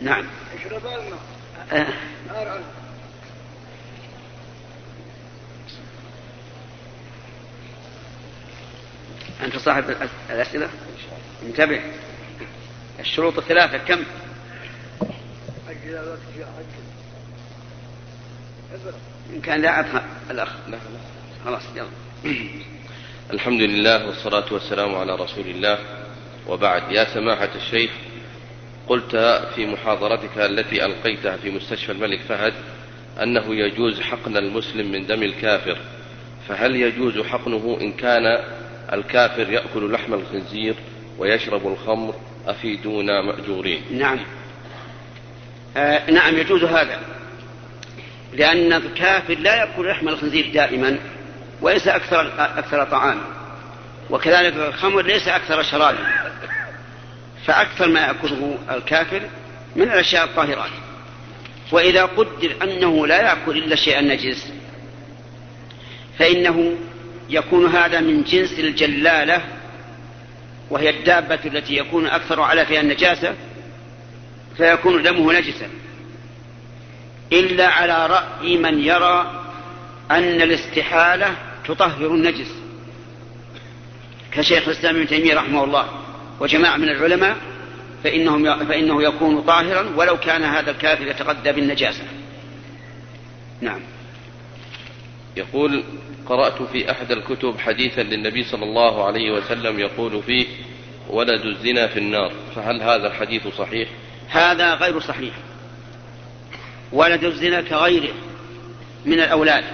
نعم. 0.00 0.26
آه. 1.72 1.86
أنت 9.44 9.56
صاحب 9.56 9.84
الأسئلة؟ 10.30 10.68
انتبه. 11.42 11.80
الشروط 13.00 13.38
الثلاثة 13.38 13.78
كم 13.78 14.04
إن 19.34 19.40
كان 19.40 19.62
لا 19.62 19.80
أفهم 19.80 20.02
الأخ. 20.30 20.48
لا 20.68 20.78
خلاص 21.44 21.62
يلا. 21.76 21.86
الحمد 23.32 23.60
لله 23.60 24.06
والصلاة 24.06 24.52
والسلام 24.52 24.94
على 24.94 25.14
رسول 25.14 25.46
الله. 25.46 25.78
وبعد 26.46 26.92
يا 26.92 27.14
سماحة 27.14 27.50
الشيخ 27.54 27.90
قلت 28.90 29.16
في 29.54 29.66
محاضرتك 29.66 30.38
التي 30.38 30.84
ألقيتها 30.84 31.36
في 31.36 31.50
مستشفى 31.50 31.92
الملك 31.92 32.20
فهد 32.28 32.54
أنه 33.22 33.54
يجوز 33.54 34.00
حقن 34.00 34.36
المسلم 34.36 34.92
من 34.92 35.06
دم 35.06 35.22
الكافر 35.22 35.78
فهل 36.48 36.76
يجوز 36.76 37.18
حقنه 37.26 37.78
إن 37.80 37.92
كان 37.92 38.44
الكافر 38.92 39.50
يأكل 39.50 39.92
لحم 39.92 40.14
الخنزير 40.14 40.74
ويشرب 41.18 41.66
الخمر 41.66 42.14
أفيدونا 42.46 43.22
مأجورين؟ 43.22 43.82
نعم. 43.90 44.18
آه 45.76 46.10
نعم 46.10 46.38
يجوز 46.38 46.64
هذا. 46.64 46.98
لأن 48.32 48.72
الكافر 48.72 49.34
لا 49.34 49.56
يأكل 49.56 49.90
لحم 49.90 50.08
الخنزير 50.08 50.50
دائما 50.54 50.98
وليس 51.60 51.88
أكثر 51.88 52.32
أكثر 52.38 52.84
طعاما 52.84 53.22
وكذلك 54.10 54.54
الخمر 54.56 55.02
ليس 55.02 55.28
أكثر 55.28 55.62
شرابا. 55.62 56.19
فأكثر 57.46 57.88
ما 57.88 58.00
يأكله 58.00 58.58
الكافر 58.70 59.22
من 59.76 59.82
الأشياء 59.82 60.24
الطاهرات. 60.24 60.70
وإذا 61.72 62.04
قدر 62.04 62.54
أنه 62.62 63.06
لا 63.06 63.22
يأكل 63.22 63.58
إلا 63.58 63.76
شيئا 63.76 64.00
نجس 64.00 64.52
فإنه 66.18 66.74
يكون 67.28 67.66
هذا 67.66 68.00
من 68.00 68.22
جنس 68.22 68.58
الجلالة 68.58 69.44
وهي 70.70 70.90
الدابة 70.90 71.38
التي 71.44 71.76
يكون 71.76 72.06
أكثر 72.06 72.40
على 72.40 72.66
فيها 72.66 72.80
النجاسة 72.80 73.34
فيكون 74.56 75.02
دمه 75.02 75.32
نجسا. 75.32 75.68
إلا 77.32 77.66
على 77.66 78.06
رأي 78.06 78.56
من 78.56 78.78
يرى 78.78 79.44
أن 80.10 80.42
الاستحالة 80.42 81.36
تطهر 81.68 82.06
النجس. 82.06 82.54
كشيخ 84.32 84.68
الإسلام 84.68 84.96
ابن 84.96 85.06
تيمية 85.06 85.34
رحمه 85.34 85.64
الله. 85.64 85.99
وجماعة 86.40 86.76
من 86.76 86.88
العلماء 86.88 87.36
فإنهم 88.04 88.66
فإنه 88.66 89.02
يكون 89.02 89.40
طاهرا 89.40 89.96
ولو 89.96 90.16
كان 90.16 90.42
هذا 90.42 90.70
الكافر 90.70 91.06
يتغذى 91.06 91.52
بالنجاسة. 91.52 92.04
نعم. 93.60 93.80
يقول 95.36 95.84
قرأت 96.26 96.62
في 96.62 96.90
أحد 96.90 97.12
الكتب 97.12 97.58
حديثا 97.58 98.00
للنبي 98.00 98.44
صلى 98.44 98.64
الله 98.64 99.06
عليه 99.06 99.30
وسلم 99.30 99.78
يقول 99.78 100.22
فيه 100.22 100.46
ولد 101.08 101.40
الزنا 101.40 101.86
في 101.86 101.98
النار. 101.98 102.32
فهل 102.56 102.82
هذا 102.82 103.06
الحديث 103.06 103.48
صحيح؟ 103.48 103.88
هذا 104.28 104.74
غير 104.74 105.00
صحيح. 105.00 105.34
ولد 106.92 107.24
الزنا 107.24 107.60
كغيره 107.60 108.14
من 109.06 109.20
الأولاد. 109.20 109.64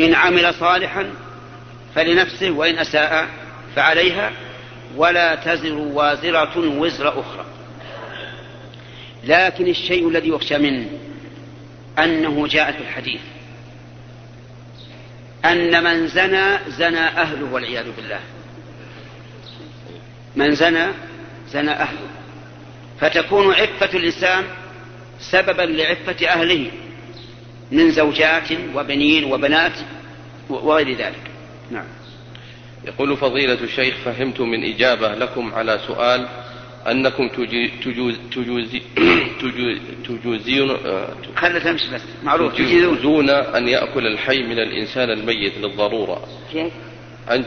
إن 0.00 0.14
عمل 0.14 0.54
صالحا 0.54 1.10
فلنفسه 1.94 2.50
وإن 2.50 2.78
أساء 2.78 3.28
فعليها 3.76 4.32
ولا 4.96 5.34
تزر 5.34 5.74
وازرة 5.74 6.78
وزر 6.78 7.20
أخرى. 7.20 7.44
لكن 9.24 9.66
الشيء 9.66 10.08
الذي 10.08 10.28
يخشى 10.28 10.58
منه 10.58 10.86
أنه 11.98 12.46
جاء 12.46 12.72
في 12.72 12.78
الحديث. 12.78 13.20
أن 15.44 15.84
من 15.84 16.08
زنى 16.08 16.58
زنى 16.68 16.98
أهله 16.98 17.52
والعياذ 17.52 17.86
بالله. 17.96 18.20
من 20.36 20.54
زنى 20.54 20.86
زنى 21.48 21.70
أهله. 21.70 22.08
فتكون 23.00 23.54
عفة 23.54 23.98
الإنسان 23.98 24.44
سببا 25.20 25.62
لعفة 25.62 26.28
أهله 26.28 26.70
من 27.72 27.90
زوجات 27.90 28.52
وبنين 28.74 29.32
وبنات 29.32 29.72
وغير 30.50 30.96
ذلك. 30.96 31.30
نعم. 31.70 31.84
يقول 32.86 33.16
فضيلة 33.16 33.58
الشيخ 33.60 33.94
فهمت 34.04 34.40
من 34.40 34.64
إجابة 34.64 35.14
لكم 35.14 35.54
على 35.54 35.80
سؤال 35.86 36.26
أنكم 36.90 37.28
تجوز 37.28 37.70
تجوز 37.84 38.14
تجوز 39.40 39.76
تجوزون 40.08 40.76
تمشي 41.64 41.94
بس 41.94 42.02
معروف. 42.22 42.54
تجوزون 42.54 43.30
أن 43.30 43.68
يأكل 43.68 44.06
الحي 44.06 44.42
من 44.42 44.58
الإنسان 44.58 45.10
الميت 45.10 45.58
للضرورة. 45.58 46.28
كيف؟ 46.52 46.72
أن 47.30 47.44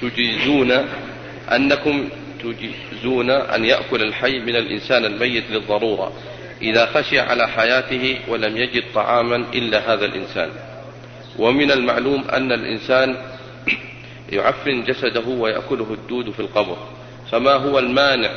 تجيزون 0.00 0.72
أنكم 1.52 2.08
تجيزون 2.42 3.30
أن 3.30 3.64
يأكل 3.64 4.02
الحي 4.02 4.38
من 4.38 4.56
الإنسان 4.56 5.04
الميت 5.04 5.44
للضرورة 5.50 6.12
إذا 6.62 6.86
خشي 6.86 7.18
على 7.20 7.48
حياته 7.48 8.18
ولم 8.28 8.56
يجد 8.56 8.84
طعاما 8.94 9.36
إلا 9.36 9.94
هذا 9.94 10.04
الإنسان. 10.04 10.50
ومن 11.38 11.70
المعلوم 11.70 12.24
أن 12.32 12.52
الإنسان 12.52 13.16
يعفن 14.32 14.84
جسده 14.84 15.28
ويأكله 15.28 15.86
الدود 15.90 16.30
في 16.30 16.40
القبر. 16.40 16.76
فما 17.32 17.52
هو 17.52 17.78
المانع 17.78 18.30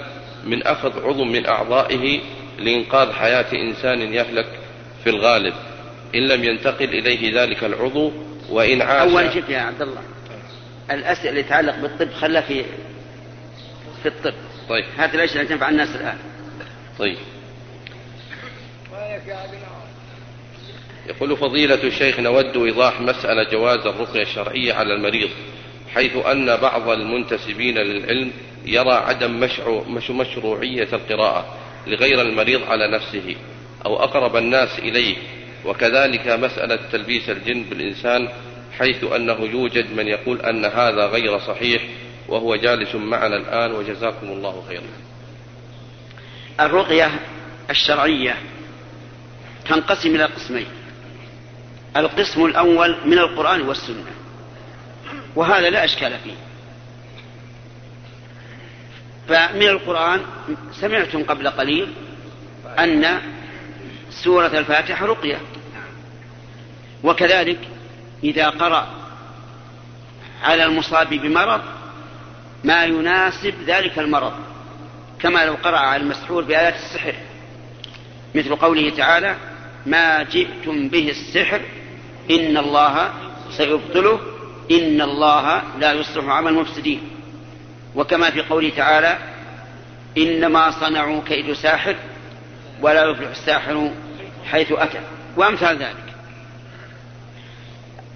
من 0.43 0.63
أخذ 0.63 1.05
عضو 1.05 1.23
من 1.23 1.45
أعضائه 1.45 2.19
لإنقاذ 2.59 3.11
حياة 3.11 3.53
إنسان 3.53 4.13
يهلك 4.13 4.47
في 5.03 5.09
الغالب؟ 5.09 5.53
إن 6.15 6.27
لم 6.27 6.43
ينتقل 6.43 6.89
إليه 6.89 7.41
ذلك 7.41 7.63
العضو 7.63 8.11
وإن 8.49 8.81
عاش 8.81 9.11
أول 9.11 9.33
شيء 9.33 9.43
يا 9.49 9.59
عبد 9.59 9.81
الله 9.81 10.01
الأسئلة 10.91 11.29
اللي 11.29 11.43
تتعلق 11.43 11.75
بالطب 11.75 12.13
خلها 12.13 12.41
في 12.41 12.63
في 14.03 14.07
الطب. 14.09 14.33
طيب. 14.69 14.85
هذه 14.97 15.15
الأشياء 15.15 15.43
اللي 15.43 15.55
تنفع 15.55 15.69
الناس 15.69 15.95
الآن. 15.95 16.17
طيب. 16.99 17.17
يقول 21.07 21.37
فضيلة 21.37 21.83
الشيخ 21.83 22.19
نود 22.19 22.57
إيضاح 22.57 23.01
مسألة 23.01 23.51
جواز 23.51 23.79
الرقية 23.87 24.21
الشرعية 24.21 24.73
على 24.73 24.93
المريض 24.93 25.29
حيث 25.93 26.15
أن 26.15 26.55
بعض 26.55 26.89
المنتسبين 26.89 27.77
للعلم 27.77 28.31
يرى 28.65 28.93
عدم 28.93 29.39
مشروع 29.39 29.83
مشروعية 30.09 30.87
القراءة 30.93 31.57
لغير 31.87 32.21
المريض 32.21 32.63
على 32.63 32.87
نفسه 32.87 33.35
أو 33.85 34.03
أقرب 34.03 34.35
الناس 34.35 34.79
إليه 34.79 35.15
وكذلك 35.65 36.27
مسألة 36.27 36.79
تلبيس 36.91 37.29
الجن 37.29 37.63
بالإنسان 37.63 38.29
حيث 38.79 39.03
أنه 39.03 39.39
يوجد 39.41 39.93
من 39.93 40.07
يقول 40.07 40.41
أن 40.41 40.65
هذا 40.65 41.07
غير 41.07 41.39
صحيح 41.39 41.81
وهو 42.27 42.55
جالس 42.55 42.95
معنا 42.95 43.37
الآن 43.37 43.71
وجزاكم 43.71 44.27
الله 44.27 44.63
خيرا. 44.67 44.83
الرقية 46.59 47.19
الشرعية 47.69 48.35
تنقسم 49.69 50.15
إلى 50.15 50.25
قسمين. 50.25 50.76
القسم 51.97 52.45
الأول 52.45 52.97
من 53.05 53.19
القرآن 53.19 53.61
والسنة. 53.61 54.11
وهذا 55.35 55.69
لا 55.69 55.85
أشكال 55.85 56.19
فيه. 56.23 56.35
فمن 59.27 59.67
القرآن 59.67 60.21
سمعتم 60.71 61.23
قبل 61.23 61.49
قليل 61.49 61.93
أن 62.79 63.21
سورة 64.09 64.47
الفاتحة 64.47 65.05
رقية. 65.05 65.37
وكذلك 67.03 67.59
إذا 68.23 68.49
قرأ 68.49 68.87
على 70.43 70.63
المصاب 70.63 71.09
بمرض 71.09 71.61
ما 72.63 72.85
يناسب 72.85 73.53
ذلك 73.65 73.99
المرض 73.99 74.33
كما 75.19 75.45
لو 75.45 75.53
قرأ 75.53 75.77
على 75.77 76.03
المسحور 76.03 76.43
بآيات 76.43 76.75
السحر. 76.75 77.13
مثل 78.35 78.55
قوله 78.55 78.89
تعالى 78.89 79.35
ما 79.85 80.23
جئتم 80.23 80.89
به 80.89 81.09
السحر 81.09 81.61
إن 82.31 82.57
الله 82.57 83.13
سيبطله 83.51 84.19
إن 84.71 85.01
الله 85.01 85.63
لا 85.79 85.93
يصلح 85.93 86.25
عمل 86.25 86.51
المفسدين. 86.51 87.01
وكما 87.95 88.31
في 88.31 88.41
قوله 88.41 88.69
تعالى 88.69 89.17
إنما 90.17 90.71
صنعوا 90.71 91.21
كيد 91.27 91.53
ساحر 91.53 91.95
ولا 92.81 93.03
يفلح 93.11 93.29
الساحر 93.29 93.91
حيث 94.45 94.71
أتى. 94.71 94.99
وأمثال 95.37 95.77
ذلك. 95.77 96.13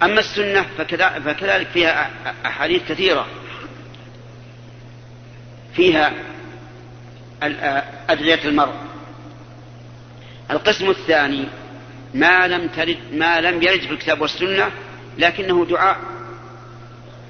أما 0.02 0.18
السنة 0.20 0.66
فكذلك 1.24 1.66
فيها 1.66 2.10
أحاديث 2.46 2.88
كثيرة. 2.88 3.26
فيها 5.74 6.12
أدعية 8.08 8.44
المرض 8.44 8.74
القسم 10.50 10.90
الثاني 10.90 11.48
ما 12.14 12.48
لم 12.48 12.68
ترد 12.68 12.98
ما 13.12 13.40
لم 13.40 13.62
يرد 13.62 13.80
في 13.80 13.90
الكتاب 13.90 14.20
والسنة 14.20 14.70
لكنه 15.18 15.66
دعاء. 15.70 15.96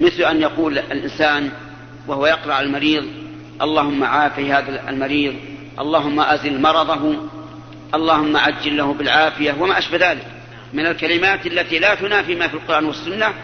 مثل 0.01 0.23
أن 0.23 0.41
يقول 0.41 0.79
الإنسان 0.79 1.51
وهو 2.07 2.27
يقرأ 2.27 2.61
المريض 2.61 3.05
اللهم 3.63 4.05
عافي 4.05 4.53
هذا 4.53 4.89
المريض 4.89 5.35
اللهم 5.81 6.21
أزل 6.21 6.61
مرضه 6.61 7.17
اللهم 7.95 8.37
عجل 8.37 8.77
له 8.77 8.95
بالعافية 8.95 9.57
وما 9.61 9.79
أشبه 9.79 10.11
ذلك. 10.11 10.27
من 10.73 10.87
الكلمات 10.87 11.47
التي 11.47 11.79
لا 11.79 11.95
تنافي 11.95 12.35
ما 12.35 12.49
في 12.49 12.55
القرآن 12.55 12.85
والسنة 12.85 13.35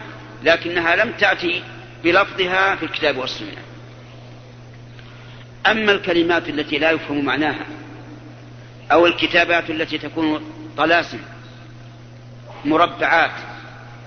لكنها 0.45 0.97
لم 0.97 1.13
تأتي 1.13 1.63
بلفظها 2.05 2.75
في 2.75 2.83
الكتاب 2.83 3.17
والسنة. 3.17 3.63
أما 5.67 5.93
الكلمات 5.93 6.49
التي 6.49 6.79
لا 6.79 6.91
يفهم 6.91 7.25
معناها 7.25 7.67
أو 8.93 9.07
الكتابات 9.07 9.71
التي 9.71 9.99
تكون 9.99 10.41
طلاسم 10.79 11.19
مربعات 12.65 13.31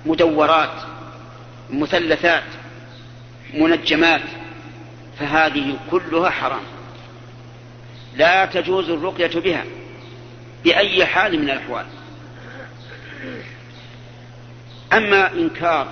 مدورات 0.05 0.81
مثلثات 1.69 2.43
منجمات 3.53 4.21
فهذه 5.19 5.77
كلها 5.91 6.29
حرام. 6.29 6.63
لا 8.15 8.45
تجوز 8.45 8.89
الرقية 8.89 9.39
بها 9.39 9.63
بأي 10.63 11.05
حال 11.05 11.39
من 11.39 11.49
الأحوال. 11.49 11.85
أما 14.93 15.33
إنكار 15.33 15.87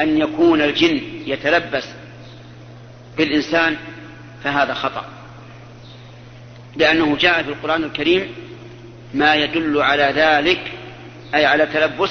أن 0.00 0.18
يكون 0.18 0.62
الجن 0.62 1.00
يتلبس 1.26 1.84
بالإنسان 3.16 3.76
فهذا 4.44 4.74
خطأ 4.74 5.04
لأنه 6.76 7.16
جاء 7.16 7.42
في 7.42 7.48
القرآن 7.48 7.84
الكريم 7.84 8.45
ما 9.14 9.34
يدل 9.34 9.82
على 9.82 10.12
ذلك 10.16 10.60
أي 11.34 11.46
على 11.46 11.66
تلبس 11.66 12.10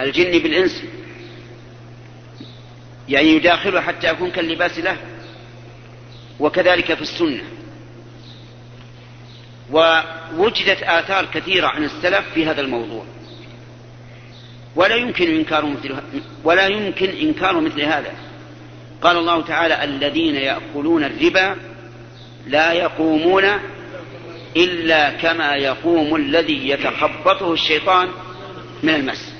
الجن 0.00 0.38
بالإنس. 0.38 0.82
يعني 3.08 3.28
يداخله 3.28 3.80
حتى 3.80 4.10
يكون 4.10 4.30
كاللباس 4.30 4.78
له 4.78 4.96
وكذلك 6.40 6.94
في 6.94 7.02
السنة. 7.02 7.42
ووجدت 9.72 10.82
آثار 10.82 11.26
كثيرة 11.34 11.66
عن 11.66 11.84
السلف 11.84 12.24
في 12.34 12.46
هذا 12.46 12.60
الموضوع. 12.60 13.04
ولا 14.76 14.94
يمكن 14.94 15.36
إنكار 15.36 15.66
مثل 15.66 15.96
ولا 16.44 16.66
يمكن 16.66 17.08
إنكار 17.08 17.60
مثل 17.60 17.80
هذا. 17.80 18.12
قال 19.02 19.16
الله 19.16 19.42
تعالى 19.42 19.84
الذين 19.84 20.34
يأكلون 20.34 21.04
الربا 21.04 21.56
لا 22.46 22.72
يقومون 22.72 23.44
إلا 24.56 25.10
كما 25.10 25.54
يقوم 25.54 26.16
الذي 26.16 26.68
يتخبطه 26.68 27.52
الشيطان 27.52 28.08
من 28.82 28.94
المس. 28.94 29.32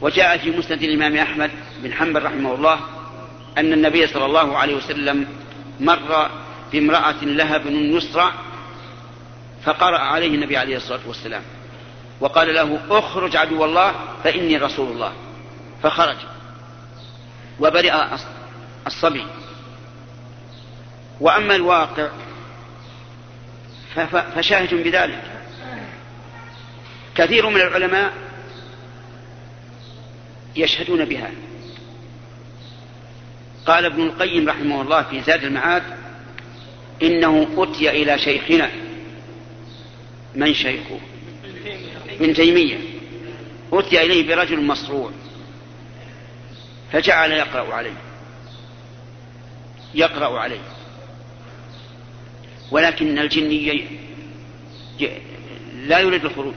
وجاء 0.00 0.38
في 0.38 0.50
مسند 0.50 0.82
الإمام 0.82 1.16
أحمد 1.16 1.50
بن 1.82 1.92
حنبل 1.92 2.22
رحمه 2.22 2.54
الله 2.54 2.80
أن 3.58 3.72
النبي 3.72 4.06
صلى 4.06 4.24
الله 4.24 4.58
عليه 4.58 4.76
وسلم 4.76 5.26
مر 5.80 6.30
بامرأة 6.72 7.24
لها 7.24 7.58
بن 7.58 7.96
يسرع 7.96 8.32
فقرأ 9.64 9.98
عليه 9.98 10.34
النبي 10.34 10.56
عليه 10.56 10.76
الصلاة 10.76 11.00
والسلام 11.06 11.42
وقال 12.20 12.54
له 12.54 12.80
اخرج 12.90 13.36
عدو 13.36 13.64
الله 13.64 13.94
فإني 14.24 14.56
رسول 14.56 14.92
الله. 14.92 15.12
فخرج 15.82 16.16
وبرئ 17.60 17.94
الصبي. 18.86 19.26
وأما 21.20 21.56
الواقع 21.56 22.08
فشاهد 24.34 24.74
بذلك. 24.74 25.22
كثير 27.14 27.48
من 27.48 27.60
العلماء 27.60 28.12
يشهدون 30.56 31.04
بها. 31.04 31.30
قال 33.66 33.84
ابن 33.84 34.02
القيم 34.02 34.48
رحمه 34.48 34.82
الله 34.82 35.02
في 35.02 35.20
زاد 35.20 35.44
المعاد 35.44 35.82
إنه 37.02 37.48
أتي 37.56 37.90
إلى 37.90 38.18
شيخنا. 38.18 38.70
من 40.34 40.54
شيخه؟ 40.54 41.00
ابن 42.10 42.34
تيمية. 42.34 42.78
أتي 43.72 44.02
إليه 44.02 44.28
برجل 44.28 44.64
مصروع 44.64 45.10
فجعل 46.92 47.32
يقرأ 47.32 47.74
عليه. 47.74 47.96
يقرأ 49.94 50.38
عليه. 50.38 50.60
ولكن 52.70 53.18
الجني 53.18 53.84
لا 55.74 55.98
يريد 55.98 56.24
الخروج. 56.24 56.54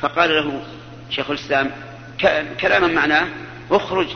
فقال 0.00 0.30
له 0.30 0.62
شيخ 1.10 1.30
الإسلام 1.30 1.70
كلاما 2.60 2.86
معناه 2.86 3.28
اخرج 3.70 4.08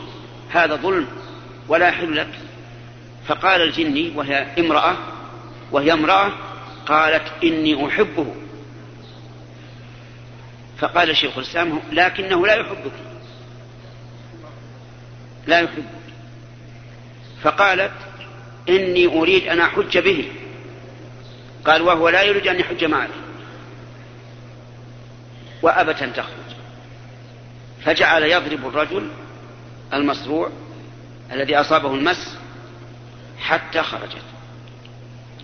هذا 0.51 0.77
ظلم 0.77 1.07
ولا 1.69 1.89
يحل 1.89 2.17
لك. 2.17 2.29
فقال 3.27 3.61
الجني 3.61 4.13
وهي 4.17 4.47
امرأة 4.59 4.97
وهي 5.73 5.93
امرأة 5.93 6.33
قالت 6.87 7.33
إني 7.45 7.87
أحبه. 7.87 8.35
فقال 10.79 11.17
شيخ 11.17 11.39
الإسلام 11.39 11.81
لكنه 11.93 12.47
لا 12.47 12.55
يحبك 12.55 12.93
لا 15.47 15.61
يحبك. 15.61 15.85
فقالت 17.43 17.93
إني 18.69 19.07
أريد 19.07 19.49
أن 19.49 19.61
أحج 19.61 19.99
به. 19.99 20.33
قال 21.65 21.83
وهو 21.83 22.09
لا 22.09 22.23
يريد 22.23 22.47
أن 22.47 22.61
يحج 22.61 22.85
معك 22.85 23.09
وأبت 25.63 26.03
أن 26.03 26.13
تخرج. 26.13 26.57
فجعل 27.85 28.23
يضرب 28.23 28.69
الرجل 28.69 29.09
المصروع 29.95 30.51
الذي 31.33 31.57
أصابه 31.57 31.95
المس 31.95 32.39
حتى 33.39 33.83
خرجت. 33.83 34.23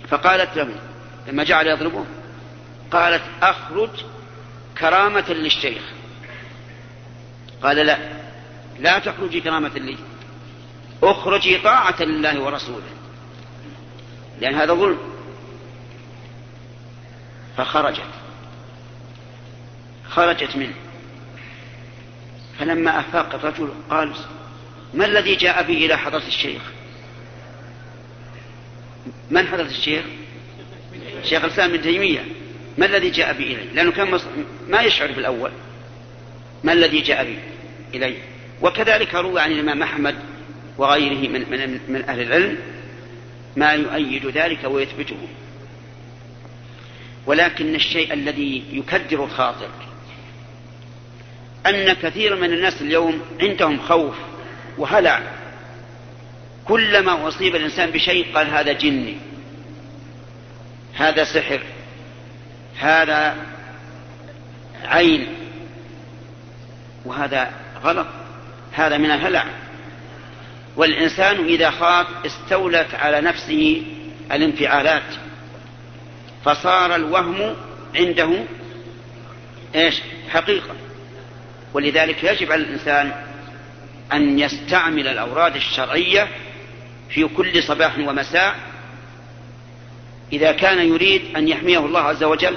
فقالت 0.09 0.57
له 0.57 0.69
لما 1.29 1.45
جعل 1.45 1.67
يضربه 1.67 2.05
قالت 2.91 3.23
أخرج 3.43 3.91
كرامة 4.79 5.31
للشيخ. 5.31 5.83
قال 7.63 7.77
لا 7.77 7.99
لا 8.79 8.99
تخرجي 8.99 9.41
كرامة 9.41 9.69
لي. 9.69 9.97
أخرجي 11.03 11.59
طاعة 11.59 12.03
لله 12.03 12.41
ورسوله. 12.41 13.00
لأن 14.41 14.55
هذا 14.55 14.75
ظلم. 14.75 14.99
فخرجت. 17.57 18.11
خرجت 20.09 20.57
منه. 20.57 20.75
فلما 22.59 23.01
أفاق 23.01 23.35
الرجل 23.35 23.71
قال 23.91 24.13
ما 24.95 25.05
الذي 25.05 25.35
جاء 25.35 25.63
بي 25.63 25.87
إلى 25.87 25.99
حضرة 25.99 26.27
الشيخ؟ 26.27 26.63
من 29.31 29.47
حضرة 29.47 29.67
الشيخ؟ 29.67 30.05
شيخ 31.25 31.45
الإسلام 31.45 31.71
ابن 31.71 31.83
تيمية. 31.83 32.25
ما 32.79 32.87
الذي 32.87 33.11
جاء 33.11 33.33
بي 33.33 33.43
إليه 33.43 33.73
لأنه 33.73 33.93
كان 33.93 34.21
ما 34.69 34.81
يشعر 34.81 35.13
بالأول. 35.13 35.51
ما 36.65 36.73
الذي 36.73 37.01
جاء 37.01 37.25
بي 37.25 37.39
إليه 37.95 38.19
وكذلك 38.63 39.15
روى 39.15 39.41
عن 39.41 39.53
الإمام 39.53 39.83
أحمد 39.83 40.15
وغيره 40.79 41.29
من, 41.29 41.51
من, 41.51 41.81
من 41.89 42.05
أهل 42.09 42.21
العلم. 42.21 42.59
ما 43.57 43.73
يؤيد 43.73 44.27
ذلك 44.27 44.65
ويثبته. 44.65 45.29
ولكن 47.27 47.75
الشيء 47.75 48.13
الذي 48.13 48.65
يكدر 48.73 49.25
الخاطر 49.25 49.69
أن 51.67 51.93
كثير 51.93 52.37
من 52.37 52.53
الناس 52.53 52.83
اليوم 52.83 53.21
عندهم 53.41 53.79
خوف 53.81 54.17
وهلع. 54.79 55.23
كلما 56.65 57.29
أصيب 57.29 57.57
الإنسان 57.57 57.91
بشيء 57.91 58.35
قال 58.35 58.47
هذا 58.47 58.73
جني 58.73 59.17
هذا 60.95 61.25
سحر 61.25 61.61
هذا 62.79 63.37
عين 64.85 65.27
وهذا 67.05 67.51
غلط 67.83 68.07
هذا 68.73 68.99
من 68.99 69.11
الهلع. 69.11 69.45
والإنسان 70.77 71.45
إذا 71.45 71.71
خاف 71.71 72.07
استولت 72.27 72.95
على 72.95 73.21
نفسه 73.21 73.83
الانفعالات 74.33 75.15
فصار 76.45 76.95
الوهم 76.95 77.57
عنده 77.95 78.45
إيش؟ 79.75 80.01
حقيقة. 80.31 80.75
ولذلك 81.75 82.25
يجب 82.25 82.53
على 82.53 82.63
الإنسان 82.63 83.13
أن 84.13 84.39
يستعمل 84.39 85.09
الأوراد 85.09 85.57
الشرعية 85.57 86.29
في 87.11 87.25
كل 87.25 87.63
صباح 87.63 87.99
ومساء 87.99 88.55
إذا 90.33 90.53
كان 90.53 90.89
يريد 90.89 91.37
أن 91.37 91.49
يحميه 91.49 91.79
الله 91.79 92.01
عز 92.01 92.25
وجل 92.25 92.57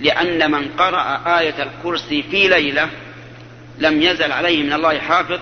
لأن 0.00 0.50
من 0.50 0.68
قرأ 0.68 1.38
آية 1.38 1.62
الكرسي 1.62 2.22
في 2.22 2.48
ليلة 2.48 2.88
لم 3.78 4.02
يزل 4.02 4.32
عليه 4.32 4.62
من 4.62 4.72
الله 4.72 4.98
حافظ 4.98 5.40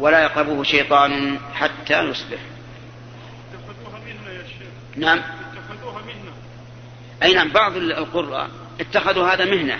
ولا 0.00 0.22
يقربه 0.22 0.62
شيطان 0.62 1.38
حتى 1.54 2.02
يصبح. 2.02 2.38
اتخذوها 3.52 4.00
مهنة 4.00 4.32
يا 4.32 4.42
شيخ 4.42 4.68
نعم. 4.96 5.18
اتخذوها 5.18 6.02
مهنة 6.02 6.32
أي 7.22 7.34
نعم 7.34 7.48
بعض 7.48 7.76
القراء 7.76 8.50
اتخذوا 8.80 9.28
هذا 9.28 9.44
مهنة. 9.44 9.78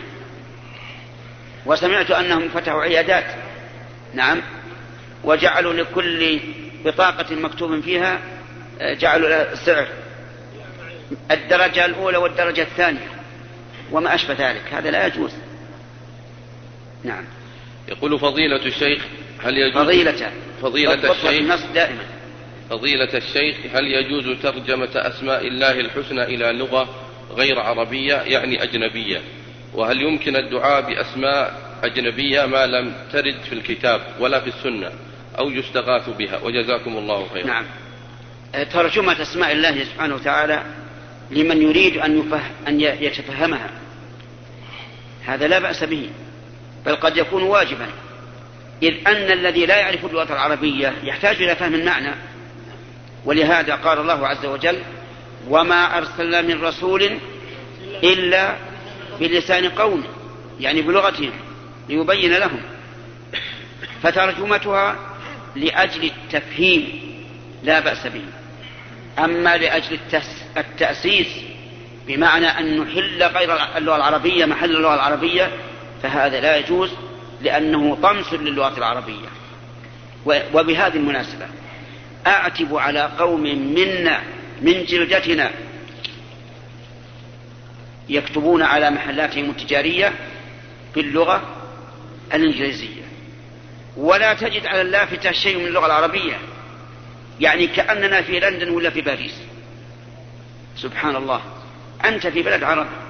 وسمعت 1.67 2.11
أنهم 2.11 2.49
فتحوا 2.49 2.83
عيادات. 2.83 3.25
نعم. 4.15 4.43
وجعلوا 5.25 5.73
لكل 5.73 6.41
بطاقة 6.85 7.35
مكتوب 7.35 7.81
فيها 7.81 8.19
آه، 8.81 8.95
جعلوا 8.95 9.55
سعر 9.55 9.89
الدرجة 11.31 11.85
الأولى 11.85 12.17
والدرجة 12.17 12.63
الثانية. 12.63 13.09
وما 13.93 14.15
أشبه 14.15 14.35
ذلك. 14.35 14.75
هذا 14.75 14.91
لا 14.91 15.07
يجوز. 15.07 15.33
نعم. 17.05 17.25
يقول 17.89 18.19
فضيلة 18.19 18.67
الشيخ 18.67 19.07
هل 19.45 19.59
يجوز 19.59 19.83
فضيلة. 19.83 20.33
فضيلة 20.63 21.13
الشيخ؟ 21.13 21.31
النص 21.31 21.63
دائما. 21.75 22.03
فضيلة 22.71 23.15
الشيخ 23.15 23.57
هل 23.75 23.85
يجوز 23.87 24.43
ترجمة 24.43 24.91
أسماء 24.95 25.47
الله 25.47 25.81
الحسنى 25.81 26.23
إلى 26.23 26.53
لغة 26.53 26.89
غير 27.37 27.61
عربية 27.61 28.15
يعني 28.15 28.63
أجنبية؟ 28.63 29.21
وهل 29.75 30.03
يمكن 30.03 30.37
الدعاء 30.37 30.81
بأسماء 30.81 31.69
أجنبية 31.83 32.47
ما 32.47 32.67
لم 32.67 32.95
ترد 33.13 33.41
في 33.49 33.53
الكتاب 33.53 34.01
ولا 34.21 34.41
في 34.41 34.49
السنة 34.49 34.91
أو 35.39 35.51
يستغاث 35.51 36.09
بها؟ 36.09 36.41
وجزاكم 36.43 36.97
الله 36.97 37.29
خيرا. 37.33 37.47
نعم. 37.47 37.65
ترجمة 38.73 39.23
أسماء 39.23 39.53
الله 39.53 39.85
سبحانه 39.85 40.15
وتعالى 40.15 40.63
لمن 41.31 41.63
يريد 41.63 41.97
أن, 41.97 42.19
يفه 42.19 42.41
أن 42.69 42.81
يتفهمها. 42.81 43.71
هذا 45.25 45.49
لا 45.49 45.59
بأس 45.59 45.85
به 45.85 46.11
بل 46.87 46.97
قد 46.97 47.17
يكون 47.17 47.43
واجبا. 47.43 47.87
إذ 48.83 48.95
أن 49.07 49.33
الذي 49.33 49.67
لا 49.67 49.77
يعرف 49.77 50.05
اللغة 50.05 50.33
العربية 50.33 50.95
يحتاج 51.03 51.43
إلى 51.43 51.57
فهم 51.57 51.75
المعنى. 51.75 52.15
ولهذا 53.25 53.75
قال 53.75 53.99
الله 53.99 54.29
عز 54.29 54.47
وجل 54.47 54.83
وما 55.49 55.99
أرسلنا 55.99 56.41
من 56.41 56.65
رسول 56.65 57.19
إلا 58.05 58.57
بلسان 59.21 59.69
قوم 59.69 60.05
يعني 60.61 60.83
بلغتهم 60.83 61.31
ليبين 61.89 62.33
لهم. 62.33 62.61
فترجمتها 64.03 64.97
لأجل 65.57 66.05
التفهيم 66.05 67.01
لا 67.63 67.81
بأس 67.81 68.07
به. 68.07 68.25
أما 69.25 69.57
لأجل 69.57 69.99
التأسيس 70.57 71.29
بمعنى 72.07 72.47
أن 72.47 72.81
نحل 72.81 73.23
غير 73.23 73.59
اللغة 73.77 73.97
العربية 73.97 74.45
محل 74.45 74.77
اللغة 74.77 74.95
العربية 74.95 75.51
فهذا 76.03 76.41
لا 76.41 76.57
يجوز. 76.57 76.91
لأنه 77.43 77.95
طمس 78.03 78.33
للغة 78.33 78.79
العربية. 78.79 79.29
وبهذه 80.27 80.97
المناسبة 80.97 81.47
أعتب 82.27 82.77
على 82.77 83.01
قوم 83.19 83.43
منا 83.75 84.23
من 84.63 84.85
جلدتنا 84.85 85.51
يكتبون 88.09 88.63
على 88.63 88.91
محلاتهم 88.91 89.51
التجارية 89.51 90.13
باللغة 90.95 91.43
الإنجليزية. 92.35 93.03
ولا 93.97 94.35
تجد 94.35 94.67
على 94.67 94.81
اللافتة 94.81 95.33
شيء 95.33 95.59
من 95.59 95.67
اللغة 95.67 95.87
العربية. 95.87 96.39
يعني 97.41 97.67
كأننا 97.67 98.23
في 98.23 98.41
لندن 98.41 98.69
ولا 98.69 98.91
في 98.91 99.01
باريس. 99.01 99.35
سبحان 100.77 101.17
الله. 101.17 101.41
أنت 102.05 102.27
في 102.27 102.43
بلد 102.43 102.63
عربي. 102.63 103.08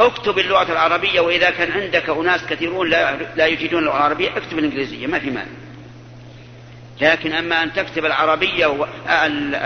اكتب 0.00 0.38
اللغة 0.38 0.72
العربية 0.72 1.20
وإذا 1.20 1.50
كان 1.50 1.72
عندك 1.72 2.10
أناس 2.10 2.46
كثيرون 2.46 2.90
لا, 2.90 3.16
لا 3.36 3.46
يجيدون 3.46 3.78
اللغة 3.78 3.96
العربية 3.96 4.36
اكتب 4.36 4.58
الإنجليزية 4.58 5.06
ما 5.06 5.18
في 5.18 5.30
مانع. 5.30 5.50
لكن 7.00 7.32
أما 7.32 7.62
أن 7.62 7.72
تكتب 7.72 8.04
العربية 8.04 8.86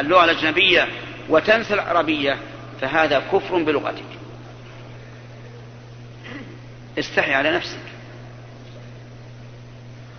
اللغة 0.00 0.24
الأجنبية 0.24 0.88
وتنسى 1.28 1.74
العربية 1.74 2.36
فهذا 2.80 3.22
كفر 3.32 3.62
بلغتك. 3.62 4.04
استحي 6.98 7.34
على 7.34 7.50
نفسك. 7.50 7.78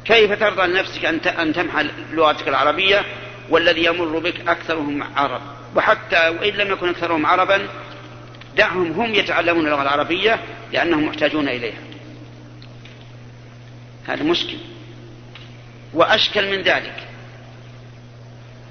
كيف 0.05 0.39
ترضى 0.39 0.67
لنفسك 0.67 1.05
أن 1.05 1.53
تمحى 1.53 1.87
لغتك 2.11 2.47
العربية 2.47 3.05
والذي 3.49 3.85
يمر 3.85 4.19
بك 4.19 4.47
أكثرهم 4.47 5.03
عرب؟ 5.15 5.41
وحتى 5.75 6.29
وإن 6.29 6.53
لم 6.53 6.71
يكن 6.71 6.89
أكثرهم 6.89 7.25
عربا 7.25 7.67
دعهم 8.57 8.91
هم 8.91 9.15
يتعلمون 9.15 9.65
اللغة 9.65 9.81
العربية 9.81 10.39
لأنهم 10.73 11.05
محتاجون 11.05 11.47
إليها. 11.49 11.79
هذا 14.07 14.23
مشكل. 14.23 14.57
وأشكل 15.93 16.51
من 16.57 16.61
ذلك. 16.61 17.07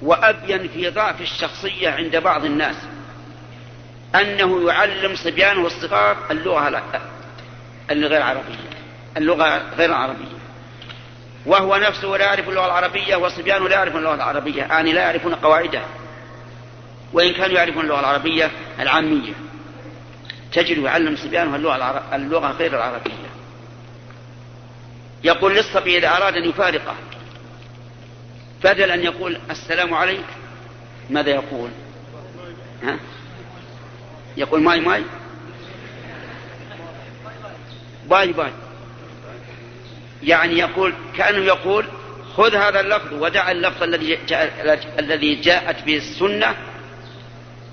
وأبين 0.01 0.67
في 0.67 0.89
ضعف 0.89 1.21
الشخصية 1.21 1.89
عند 1.89 2.15
بعض 2.15 2.45
الناس. 2.45 2.75
أنه 4.15 4.71
يعلم 4.71 5.15
صبيانه 5.15 5.67
الصغار 5.67 6.17
اللغة 6.31 6.83
الغير 7.91 8.21
عربية 8.21 8.69
اللغة 9.17 9.75
غير 9.77 9.89
العربية. 9.89 10.39
وهو 11.45 11.75
نفسه 11.75 12.07
لا 12.07 12.25
يعرف 12.25 12.49
اللغة 12.49 12.65
العربية 12.65 13.15
وصبيانه 13.15 13.67
لا 13.67 13.75
يعرفون 13.75 13.99
اللغة 13.99 14.15
العربية. 14.15 14.63
يعني 14.63 14.93
لا 14.93 15.01
يعرفون 15.01 15.35
قواعدها 15.35 15.85
وإن 17.13 17.33
كانوا 17.33 17.55
يعرفون 17.55 17.83
اللغة 17.83 17.99
العربية 17.99 18.51
العامية. 18.79 19.33
تجد 20.51 20.77
يعلم 20.77 21.15
صبيانه 21.15 21.55
اللغة, 21.55 22.15
اللغة 22.15 22.51
غير 22.51 22.75
العربية. 22.75 23.29
يقول 25.23 25.55
للصبي 25.55 25.97
إذا 25.97 26.07
أراد 26.07 26.33
أن 26.33 26.49
يفارقه 26.49 26.95
بدل 28.63 28.91
أن 28.91 29.03
يقول 29.03 29.39
السلام 29.49 29.93
عليك 29.93 30.25
ماذا 31.09 31.29
يقول؟ 31.29 31.69
ها؟ 32.83 32.99
يقول 34.37 34.61
ماي 34.61 34.79
ماي؟ 34.79 35.03
bye 38.09 38.31
bye. 38.31 38.51
يعني 40.23 40.53
يقول 40.59 40.93
كأنه 41.17 41.45
يقول 41.45 41.85
خذ 42.35 42.55
هذا 42.55 42.79
اللفظ 42.79 43.13
ودع 43.13 43.51
اللفظ 43.51 43.83
الذي 43.83 44.19
جاء 44.27 44.79
الذي 44.99 45.35
جاءت 45.35 45.83
به 45.83 45.97
السنة 45.97 46.55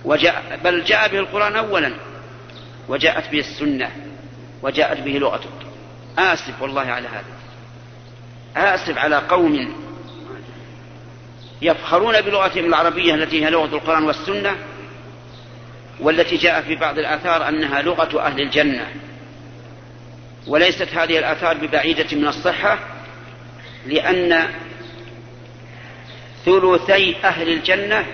وجاء 0.04 0.61
بل 0.64 0.85
جاء 0.85 1.09
به 1.09 1.18
القرآن 1.18 1.56
أولا. 1.56 1.92
وجاءت 2.88 3.31
به 3.31 3.38
السنة 3.38 3.90
وجاءت 4.62 5.00
به 5.00 5.11
لغتك 5.11 5.66
آسف 6.19 6.62
والله 6.62 6.83
على 6.83 7.09
هذا. 7.09 7.37
آسف 8.75 8.99
على 8.99 9.16
قوم 9.16 9.75
يفخرون 11.62 12.21
بلغتهم 12.21 12.64
العربية 12.64 13.14
التي 13.14 13.45
هي 13.45 13.50
لغة 13.50 13.76
القرآن 13.76 14.05
والسنة 14.05 14.57
والتي 16.00 16.37
جاء 16.37 16.62
في 16.62 16.75
بعض 16.75 16.99
الآثار 16.99 17.49
أنها 17.49 17.83
لغة 17.83 18.26
أهل 18.26 18.40
الجنة. 18.40 18.87
وليست 20.47 20.88
هذه 20.95 21.19
الآثار 21.19 21.57
ببعيدة 21.57 22.16
من 22.16 22.26
الصحة 22.26 22.78
لأن 23.87 24.49
ثلثي 26.45 27.16
أهل 27.25 27.49
الجنة 27.49 28.07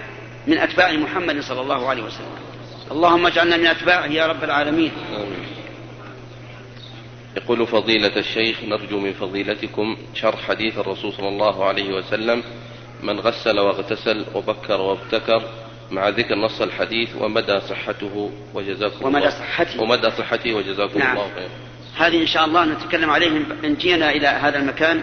من 0.47 0.59
أتباع 0.59 0.93
محمد 0.93 1.41
صلى 1.41 1.61
الله 1.61 1.88
عليه 1.88 2.02
وسلم. 2.02 2.51
اللهم 2.92 3.26
اجعلنا 3.26 3.56
من 3.56 3.66
أتباعه 3.66 4.06
يا 4.06 4.26
رب 4.26 4.44
العالمين 4.44 4.92
آمين. 5.16 5.46
يقول 7.37 7.66
فضيلة 7.66 8.16
الشيخ 8.16 8.64
نرجو 8.64 8.99
من 9.00 9.12
فضيلتكم 9.12 9.96
شرح 10.14 10.49
حديث 10.49 10.78
الرسول 10.78 11.12
صلى 11.12 11.28
الله 11.28 11.64
عليه 11.64 11.94
وسلم 11.94 12.42
من 13.02 13.20
غسل 13.20 13.58
واغتسل 13.58 14.25
وبكر 14.34 14.80
وابتكر 14.80 15.42
مع 15.90 16.08
ذكر 16.08 16.34
نص 16.34 16.61
الحديث 16.61 17.08
ومدى 17.20 17.61
صحته 17.61 18.30
وجزاكم 18.54 19.04
ومدى 19.06 19.18
الله 19.18 19.30
صحته 19.30 19.82
ومدى 19.82 20.11
صحته 20.11 20.54
وجزاكم 20.54 20.99
نعم. 20.99 21.16
الله 21.16 21.30
خيرا 21.34 21.49
هذه 21.96 22.22
إن 22.22 22.26
شاء 22.26 22.44
الله 22.44 22.64
نتكلم 22.64 23.11
عليهم 23.11 23.44
إن 23.64 23.75
جينا 23.75 24.11
إلى 24.11 24.26
هذا 24.26 24.58
المكان 24.58 25.02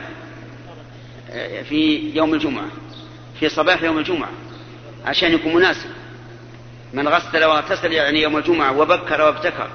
آه، 1.31 1.61
في 1.61 2.11
يوم 2.15 2.33
الجمعة 2.33 2.67
في 3.39 3.49
صباح 3.49 3.83
يوم 3.83 3.97
الجمعة 3.97 4.29
عشان 5.05 5.33
يكون 5.33 5.53
مناسب 5.53 5.98
من 6.93 7.07
غسل 7.07 7.43
واغتسل 7.43 7.91
يعني 7.91 8.21
يوم 8.21 8.37
الجمعة 8.37 8.79
وبكر 8.79 9.21
وابتكر 9.21 9.69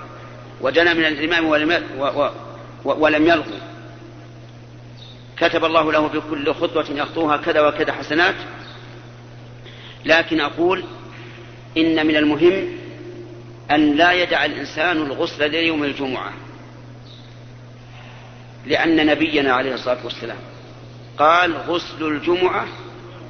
ودنا 0.61 0.95
من 0.95 1.05
الإمام 1.05 1.47
ولم 1.47 1.85
ولم 2.85 3.27
يلغو 3.27 3.53
كتب 5.37 5.65
الله 5.65 5.93
له 5.93 6.09
في 6.09 6.21
كل 6.31 6.55
خطوة 6.55 6.87
يخطوها 6.91 7.37
كذا 7.37 7.61
وكذا 7.61 7.93
حسنات. 7.93 8.35
لكن 10.05 10.41
أقول 10.41 10.85
إن 11.77 12.07
من 12.07 12.17
المهم 12.17 12.69
أن 13.71 13.95
لا 13.95 14.13
يدع 14.13 14.45
الإنسان 14.45 14.97
الغسل 14.97 15.51
ليوم 15.51 15.85
الجمعة. 15.85 16.33
لأن 18.67 19.07
نبينا 19.07 19.53
عليه 19.53 19.75
الصلاة 19.75 20.05
والسلام 20.05 20.39
قال 21.19 21.57
غسل 21.57 22.07
الجمعة 22.07 22.67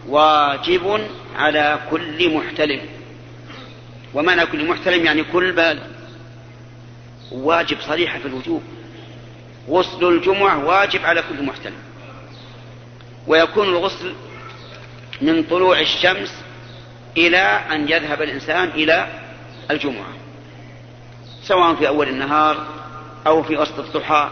واجب 0.08 1.08
على 1.36 1.78
كل 1.90 2.34
محتلم. 2.34 2.80
ومعنى 4.14 4.46
كل 4.46 4.68
محتلم 4.68 5.06
يعني 5.06 5.24
كل 5.24 5.52
بالغ 5.52 5.82
واجب 7.32 7.80
صريحة 7.80 8.18
في 8.18 8.28
الوجوب. 8.28 8.62
غسل 9.68 10.04
الجمعة 10.04 10.64
واجب 10.64 11.04
على 11.04 11.22
كل 11.22 11.44
محتلم 11.44 11.78
ويكون 13.26 13.68
الغسل 13.68 14.14
من 15.20 15.42
طلوع 15.42 15.80
الشمس 15.80 16.42
إلى 17.16 17.38
أن 17.72 17.88
يذهب 17.88 18.22
الإنسان 18.22 18.68
إلى 18.68 19.08
الجمعة. 19.70 20.12
سواء 21.42 21.74
في 21.74 21.88
أول 21.88 22.08
النهار 22.08 22.66
أو 23.26 23.42
في 23.42 23.56
وسط 23.56 23.78
الضحى 23.78 24.30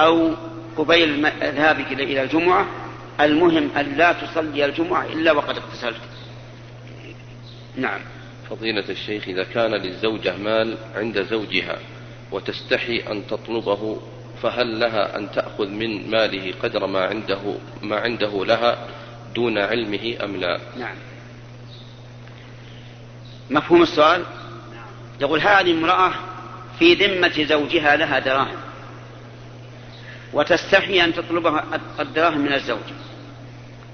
أو 0.00 0.34
قبيل 0.76 1.26
ذهابك 1.40 1.92
إلى 1.92 2.22
الجمعة. 2.22 2.66
المهم 3.20 3.70
أن 3.76 3.94
لا 3.96 4.12
تصلي 4.12 4.64
الجمعة 4.64 5.04
إلا 5.04 5.32
وقد 5.32 5.58
اغتسلت. 5.58 6.00
نعم. 7.76 8.00
فضيلة 8.50 8.84
الشيخ 8.88 9.28
إذا 9.28 9.44
كان 9.44 9.70
للزوجة 9.70 10.36
مال 10.36 10.78
عند 10.94 11.22
زوجها 11.22 11.78
وتستحي 12.32 13.02
أن 13.10 13.26
تطلبه 13.26 14.00
فهل 14.42 14.80
لها 14.80 15.16
أن 15.16 15.30
تأخذ 15.30 15.68
من 15.68 16.10
ماله 16.10 16.54
قدر 16.62 16.86
ما 16.86 17.04
عنده 17.04 17.54
ما 17.82 17.96
عنده 17.96 18.44
لها 18.44 18.88
دون 19.34 19.58
علمه 19.58 20.16
أم 20.24 20.36
لا؟ 20.36 20.60
نعم. 20.78 20.96
مفهوم 23.50 23.82
السؤال؟ 23.82 24.24
يقول 25.20 25.40
هذه 25.40 25.72
امرأة 25.72 26.12
في 26.78 26.94
ذمة 26.94 27.44
زوجها 27.44 27.96
لها 27.96 28.18
دراهم 28.18 28.56
وتستحي 30.32 31.04
أن 31.04 31.14
تطلبها 31.14 31.64
الدراهم 32.00 32.40
من 32.40 32.52
الزوج 32.52 32.92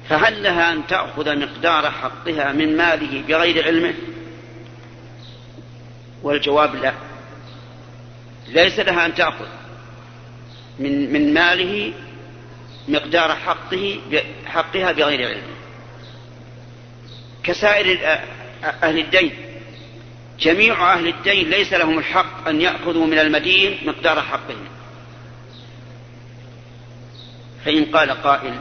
فهل 0.09 0.43
لها 0.43 0.73
أن 0.73 0.87
تأخذ 0.87 1.39
مقدار 1.39 1.91
حقها 1.91 2.53
من 2.53 2.77
ماله 2.77 3.23
بغير 3.29 3.65
علمه 3.65 3.95
والجواب 6.23 6.75
لا. 6.75 6.95
ليس 8.49 8.79
لها 8.79 9.07
أن 9.07 9.15
تأخذ. 9.15 9.47
من 10.79 11.13
من 11.13 11.35
ماله 11.35 11.93
مقدار 12.89 13.35
حقه 13.35 14.01
حقها 14.47 14.93
بغير 14.93 15.29
علمه 15.29 15.57
كسائر 17.43 17.99
أهل 18.83 18.99
الدين. 18.99 19.33
جميع 20.41 20.93
أهل 20.95 21.09
الدين 21.09 21.51
ليس 21.51 21.73
لهم 21.73 21.99
الحق 21.99 22.49
أن 22.49 22.61
يأخذوا 22.61 23.07
من 23.07 23.19
المدين 23.19 23.79
مقدار 23.87 24.21
حقهم. 24.23 24.69
فإن 27.65 27.85
قال 27.85 28.11
قائل 28.11 28.55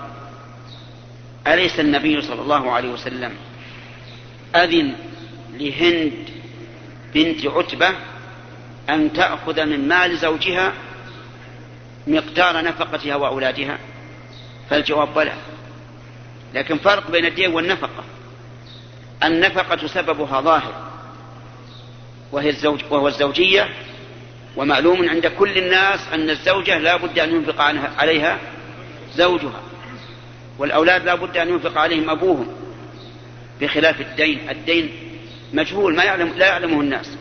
أليس 1.47 1.79
النبي 1.79 2.21
صلى 2.21 2.41
الله 2.41 2.71
عليه 2.71 2.89
وسلم 2.89 3.31
أذن 4.55 4.95
لهند 5.53 6.38
بنت 7.13 7.45
عتبة 7.45 7.89
أن 8.89 9.13
تأخذ 9.13 9.65
من 9.65 9.87
مال 9.87 10.17
زوجها 10.17 10.73
مقدار 12.07 12.63
نفقتها 12.63 13.15
وأولادها 13.15 13.77
فالجواب 14.69 15.13
بلى. 15.13 15.33
لكن 16.53 16.77
فرق 16.77 17.11
بين 17.11 17.25
الدين 17.25 17.53
والنفقة. 17.53 18.03
النفقة 19.23 19.87
سببها 19.87 20.41
ظاهر 20.41 20.89
وهي 22.31 22.49
الزوج 22.49 22.81
وهو 22.89 23.07
الزوجية 23.07 23.69
ومعلوم 24.55 25.09
عند 25.09 25.27
كل 25.27 25.57
الناس 25.57 25.99
أن 26.13 26.29
الزوجة 26.29 26.77
لا 26.77 26.97
بد 26.97 27.19
أن 27.19 27.35
ينفق 27.35 27.61
عليها 27.97 28.37
زوجها 29.15 29.61
والأولاد 30.57 31.05
لا 31.05 31.15
بد 31.15 31.37
أن 31.37 31.49
ينفق 31.49 31.77
عليهم 31.77 32.09
أبوهم 32.09 32.47
بخلاف 33.61 34.01
الدين. 34.01 34.49
الدين 34.49 35.08
مجهول 35.53 35.95
ما 35.95 36.03
يعلم 36.03 36.33
لا 36.37 36.45
يعلمه 36.45 36.81
الناس. 36.81 37.17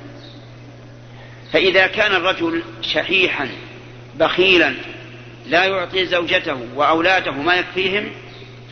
فإذا 1.53 1.87
كان 1.87 2.15
الرجل 2.15 2.63
شحيحا 2.83 3.49
بخيلا 4.19 4.75
لا 5.47 5.65
يعطي 5.65 6.07
زوجته 6.07 6.59
وأولاده 6.75 7.33
ما 7.33 7.55
يكفيهم 7.55 8.11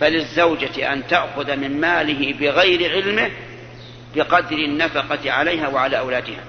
فللزوجة 0.01 0.93
أن 0.93 1.07
تأخذ 1.07 1.57
من 1.57 1.81
ماله 1.81 2.35
بغير 2.41 2.91
علمه 2.93 3.31
بقدر 4.17 4.57
النفقة 4.57 5.33
عليها 5.33 5.69
وعلى 5.69 5.99
أولادها. 5.99 6.45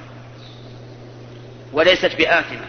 وليست 1.73 2.15
بآثمة. 2.17 2.65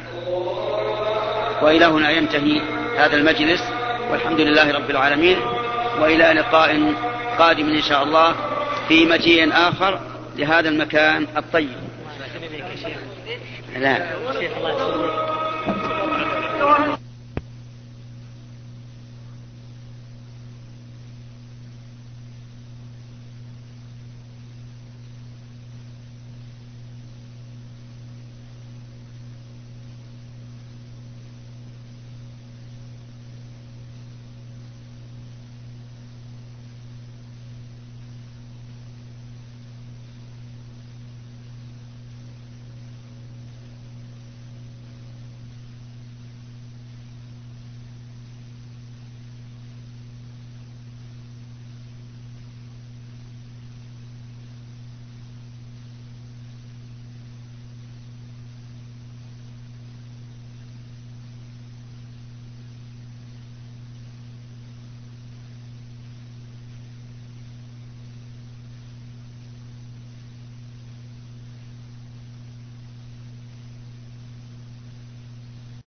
وإلى 1.63 1.85
هنا 1.85 2.11
ينتهي 2.11 2.61
هذا 2.99 3.17
المجلس. 3.17 3.63
والحمد 4.11 4.41
لله 4.41 4.73
رب 4.73 4.91
العالمين. 4.91 5.39
وإلى 6.01 6.25
لقاء 6.25 6.95
قادم 7.39 7.69
إن 7.69 7.83
شاء 7.83 8.03
الله 8.03 8.35
في 8.89 9.05
مجيء 9.05 9.53
آخر. 9.53 10.01
لهذا 10.39 10.69
المكان 10.69 11.27
الطيب. 11.37 11.77
لا. 13.77 14.09